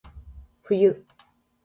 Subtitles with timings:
[0.65, 1.05] 冬